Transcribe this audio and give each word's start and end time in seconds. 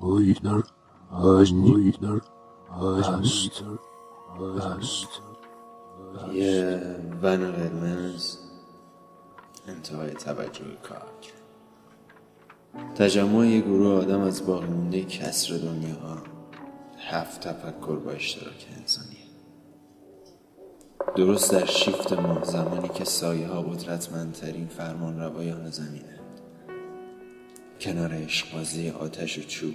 Oidner, 0.00 0.62
Oidner, 1.12 2.20
Oidner, 2.70 3.78
یه 6.32 6.80
ون 7.22 7.52
قرمز 7.52 8.36
انتهای 9.68 10.10
توجه 10.10 10.64
کار 10.82 11.02
تجمع 12.94 13.46
یه 13.46 13.60
گروه 13.60 13.92
آدم 13.92 14.20
از 14.20 14.46
باقی 14.46 14.66
مونده 14.66 15.04
کسر 15.04 15.56
دنیا 15.56 16.22
هفت 16.98 17.40
تفکر 17.40 17.96
با 17.96 18.10
اشتراک 18.10 18.66
انسانیه 18.78 19.18
درست 21.16 21.52
در 21.52 21.66
شیفت 21.66 22.12
ما 22.12 22.44
زمانی 22.44 22.88
که 22.88 23.04
سایه 23.04 23.48
ها 23.48 23.62
قدرتمندترین 23.62 24.66
فرمان 24.66 25.20
روایان 25.20 25.70
زمینه 25.70 26.20
کنار 27.80 28.14
عشقبازی 28.14 28.90
آتش 28.90 29.38
و 29.38 29.42
چوب 29.42 29.74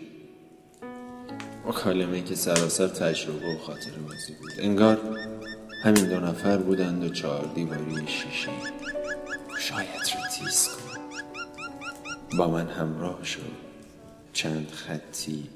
مکالمه 1.66 2.21
که 2.21 2.36
سراسر 2.36 2.88
تجربه 2.88 3.56
و 3.56 3.60
خاطر 3.60 3.92
بازی 3.92 4.33
بود. 4.33 4.51
انگار 4.60 5.00
همین 5.83 6.05
دو 6.10 6.19
نفر 6.19 6.57
بودند 6.57 7.04
و 7.04 7.10
چهار 7.10 7.51
دیواری 7.55 8.07
شیشه 8.07 8.50
شاید 9.60 9.88
رو 9.89 10.29
تیز 10.38 10.68
کن 10.68 11.00
با 12.38 12.47
من 12.47 12.68
همراه 12.68 13.24
شد 13.24 13.52
چند 14.33 14.69
خطی 14.71 15.50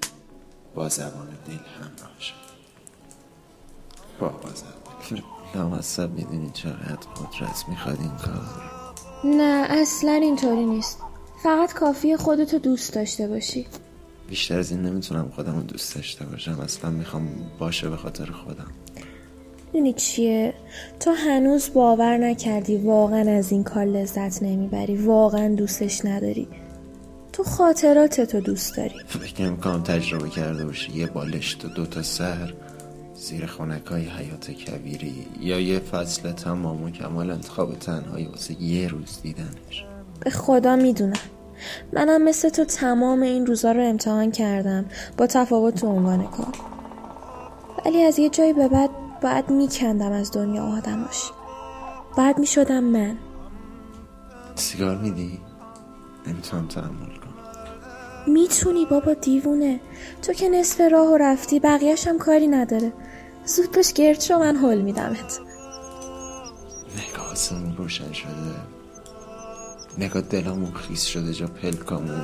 با 0.76 0.90
زبان 0.90 1.27
دل 1.48 1.54
همراه 1.54 2.20
شد 2.20 2.34
با 4.20 4.49
زبان 4.55 5.24
لامصب 5.55 6.10
می‌دونی 6.12 6.52
چقدر 6.54 7.08
قدرت 7.16 7.70
می‌خواد 7.70 7.98
این 7.99 8.18
کار 8.18 8.41
نه 9.24 9.68
اصلا 9.70 10.12
اینطوری 10.12 10.66
نیست. 10.66 10.99
فقط 11.44 11.74
کافی 11.74 12.18
خودتو 12.18 12.60
دوست 12.60 12.94
داشته 12.94 13.27
باشی. 13.27 13.68
بیشتر 14.30 14.59
از 14.59 14.72
این 14.72 14.81
نمی‌تونم 14.81 15.31
خودم 15.36 15.55
رو 15.55 15.62
دوست 15.62 15.95
داشته 15.95 16.26
باشم. 16.26 16.59
اصلا 16.59 16.90
می‌خوام 16.91 17.27
باشه 17.59 17.90
به 17.90 17.98
خاطر 17.98 18.26
خودم. 18.26 18.71
دونی 19.74 19.93
چیه؟ 19.93 20.54
تو 20.99 21.12
هنوز 21.12 21.70
باور 21.74 22.18
نکردی 22.18 22.77
واقعا 22.77 23.32
از 23.32 23.52
این 23.52 23.63
کار 23.63 23.85
لذت 23.85 24.43
نمی‌بری. 24.43 24.96
واقعا 24.96 25.55
دوستش 25.55 26.05
نداری. 26.05 26.48
تو 27.34 27.43
خاطرات 27.43 28.21
تو 28.21 28.40
دوست 28.40 28.77
داری. 28.77 28.96
فکر 29.07 29.41
نمی‌کنم 29.41 29.84
تجربه 29.84 30.30
کرده 30.30 30.65
باشی. 30.65 30.91
یه 30.91 31.07
بالشت 31.07 31.65
و 31.65 31.68
دوتا 31.68 32.02
سر 32.02 32.54
زیر 33.15 33.46
خونک 33.46 33.85
های 33.85 34.05
حیات 34.05 34.52
کبیری. 34.52 35.26
یا 35.41 35.59
یه 35.59 35.80
فصل 35.80 36.32
تمام 36.32 36.84
و 36.84 36.90
کمال 36.90 37.32
انتخاب 37.32 37.80
تنهایی 37.80 38.26
واسه 38.26 38.62
یه 38.62 38.87
روز 38.87 39.20
دیدنش. 39.24 39.85
به 40.20 40.30
خدا 40.30 40.76
می‌دونم. 40.76 41.20
منم 41.94 42.24
مثل 42.24 42.50
تو 42.50 42.66
تمام 42.66 43.22
این 43.22 43.46
روزا 43.46 43.72
رو 43.72 43.82
امتحان 43.82 44.32
کردم. 44.32 44.86
با 45.18 45.27
تفاوت 45.27 45.76
تو 45.76 45.88
عنوان 45.88 46.27
کار. 46.27 46.54
ولی 47.86 48.04
از 48.04 48.20
یه 48.20 48.30
جایی 48.30 48.54
به 48.54 48.68
بعد 48.68 48.90
باید 49.22 49.49
میکندم 49.49 50.12
از 50.12 50.32
دنیا 50.32 50.64
آدماش 50.64 51.32
بعد 52.18 52.40
می‌شدم 52.40 52.84
من. 52.84 53.18
سیگار 54.55 54.98
میدی؟ 54.98 55.40
نمی‌تونم 56.27 56.68
تحمل 56.68 56.90
کنم 56.90 57.34
می‌تونی 58.27 58.86
بابا 58.86 59.14
دیوونه. 59.14 59.80
تو 60.21 60.34
که 60.34 60.49
نصف 60.49 60.82
راه 60.92 61.08
و 61.08 61.18
رفتی 61.18 61.60
بقیهش 61.60 62.08
هم 62.08 62.18
کاری 62.18 62.48
نداره. 62.48 62.94
زود 63.46 63.71
باش 63.71 63.94
گرد 63.94 64.22
شو 64.22 64.40
من 64.40 64.56
حل 64.56 64.81
میدمت. 64.81 65.40
نگاه 67.09 67.31
آسمون 67.31 67.78
روشن 67.78 68.12
شده. 68.14 68.31
نگاه 70.00 70.22
دلمون 70.22 70.73
خیس 70.73 71.03
شده 71.03 71.34
جا 71.34 71.47
پلکامون. 71.47 72.22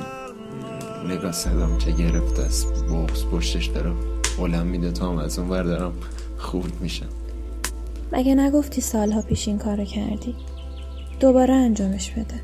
نگاه 1.08 1.32
صدام 1.32 1.78
که 1.78 1.90
گرفته 1.90 2.42
است 2.42 2.66
بغز 2.84 3.24
پشتش 3.24 3.66
دارم 3.66 3.96
بلند 4.38 4.66
میده 4.66 4.92
تا 4.92 5.10
هم 5.10 5.18
از 5.18 5.38
اون 5.38 5.62
دارم 5.62 5.92
خورد 6.38 6.80
میشم. 6.80 7.08
مگه 8.12 8.34
نگفتی 8.34 8.80
سالها 8.80 9.22
پیش 9.22 9.48
این 9.48 9.58
کارو 9.58 9.84
کردی؟ 9.84 10.34
دوباره 11.20 11.54
انجامش 11.54 12.10
بده. 12.10 12.40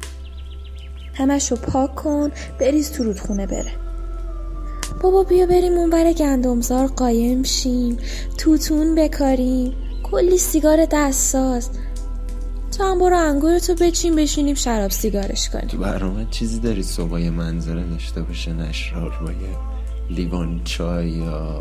همش 1.15 1.51
رو 1.51 1.57
پاک 1.57 1.95
کن 1.95 2.31
بریز 2.61 2.93
تو 2.93 3.05
رودخونه 3.05 3.47
بره. 3.47 3.73
بابا 5.03 5.23
بیا 5.23 5.47
بریم 5.47 5.73
اون 5.73 5.91
بر 5.91 6.13
گندمزار 6.13 6.87
قایم 6.87 7.43
شیم 7.43 7.97
توتون 8.39 8.95
بکاریم. 8.95 9.73
کلی 10.03 10.39
سیگار 10.39 10.87
دستساز. 10.93 11.71
تو 12.81 12.87
هم 12.87 12.99
برو 12.99 13.17
انگورتو 13.19 13.75
بچین 13.75 14.17
بشینیم 14.17 14.55
شراب 14.55 14.91
سیگارش 14.91 15.49
کنیم. 15.49 15.67
تو 15.67 15.79
برنامه 15.79 16.27
چیزی 16.31 16.61
داری؟ 16.61 16.83
صبح 16.83 17.29
منظره 17.29 17.83
داشته 17.83 18.23
باشه 18.23 18.53
نشرار 18.53 19.19
با 19.21 19.33
یه 19.33 19.57
لیوان 20.11 20.61
چای 20.65 21.11
یا 21.11 21.59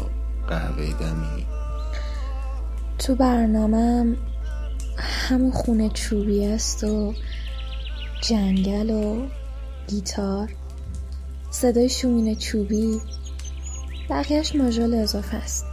قهوه 0.47 0.85
دمی. 0.85 1.45
تو 2.99 3.15
برنامه 3.15 4.15
همون 4.97 5.51
خونه 5.51 5.89
چوبی 5.89 6.45
است 6.45 6.83
و 6.83 7.13
جنگل 8.21 8.89
و 8.89 9.27
گیتار. 9.87 10.49
صدای 11.51 11.89
شومین 11.89 12.35
چوبی 12.35 12.99
بقیهش 14.09 14.55
ماژول 14.55 14.93
اضافه 14.93 15.37
است. 15.37 15.68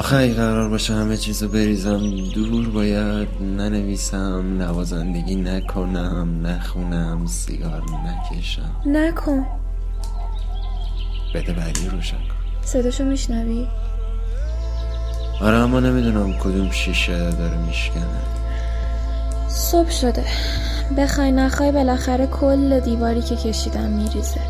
آخه 0.00 0.16
ای 0.16 0.34
قرار 0.34 0.68
باشه 0.68 0.94
همه 0.94 1.16
چیزو 1.16 1.48
بریزم 1.48 2.10
دور 2.34 2.68
باید 2.68 3.28
ننویسم 3.40 4.56
نوازندگی 4.58 5.36
نکنم 5.36 6.46
نخونم 6.46 7.26
سیگار 7.26 7.82
نکشم. 7.82 8.82
نکن. 8.86 9.46
بده 11.34 11.52
بعدی 11.52 11.88
روشن 11.88 12.16
کن. 12.16 12.62
صداشو 12.64 13.04
میشنوی؟ 13.04 13.66
آره 15.40 15.56
اما 15.56 15.80
نمی‌دونم 15.80 16.32
کدوم 16.32 16.70
شیشه 16.70 17.30
داره 17.30 17.58
میشکنه. 17.66 18.20
صبح 19.48 19.90
شده. 19.90 20.24
بخوای 20.98 21.32
نخوای 21.32 21.72
بالاخره 21.72 22.26
کل 22.26 22.80
دیواری 22.80 23.22
که 23.22 23.36
کشیدم 23.36 23.90
میریزه. 23.90 24.40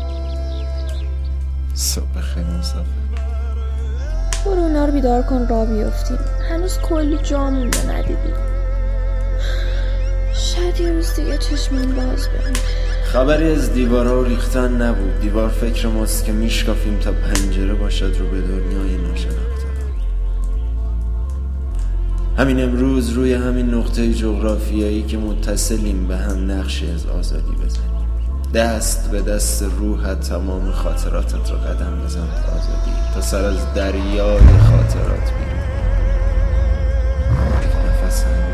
صبح 1.73 2.21
خیلی 2.21 2.49
مسافر 2.59 3.30
برو 4.45 4.59
اونا 4.59 4.85
رو 4.85 4.91
بیدار 4.91 5.21
کن 5.21 5.47
را 5.47 5.65
بیفتیم 5.65 6.19
هنوز 6.49 6.77
کلی 6.77 7.17
جا 7.17 7.49
مونده 7.49 7.91
ندیدیم 7.91 8.35
شاید 10.33 10.81
یه 10.81 10.91
روز 10.91 11.15
دیگه 11.15 11.37
چشمون 11.37 11.85
باز 11.85 12.27
بمونه. 12.27 12.59
خبری 13.03 13.51
از 13.51 13.73
دیوارها 13.73 14.21
ریختن 14.21 14.81
نبود. 14.81 15.19
دیوار 15.19 15.49
فکر 15.49 15.87
ماست 15.87 16.25
که 16.25 16.31
میشکافیم 16.31 16.99
تا 16.99 17.11
پنجره 17.11 17.73
باشد 17.73 18.15
رو 18.19 18.29
به 18.29 18.41
دنیای 18.41 18.97
ناشناخته. 18.97 19.41
همین 22.37 22.63
امروز 22.63 23.09
روی 23.09 23.33
همین 23.33 23.73
نقطه 23.73 24.13
جغرافیایی 24.13 25.03
که 25.03 25.17
متصلیم 25.17 26.07
به 26.07 26.17
هم 26.17 26.51
نقشی 26.51 26.91
از 26.91 27.05
آزادی 27.05 27.51
بزنیم. 27.51 28.00
دست 28.53 29.11
به 29.11 29.21
دست 29.21 29.63
روحت 29.63 30.19
تمام 30.19 30.71
خاطراتت 30.71 31.51
رو 31.51 31.57
قدم 31.57 32.01
بزن 32.05 32.19
آزادی. 32.19 32.91
تا 33.13 33.21
سر 33.21 33.45
از 33.45 33.73
دریای 33.73 34.39
خاطرات 34.39 35.31
بیرون. 35.33 35.61
یک 37.63 38.50